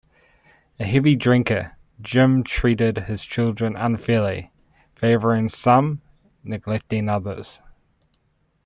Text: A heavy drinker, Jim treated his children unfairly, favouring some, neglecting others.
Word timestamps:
A 0.79 0.83
heavy 0.83 1.15
drinker, 1.15 1.73
Jim 2.01 2.43
treated 2.43 2.97
his 3.05 3.23
children 3.23 3.75
unfairly, 3.75 4.51
favouring 4.95 5.47
some, 5.47 6.01
neglecting 6.43 7.07
others. 7.07 7.61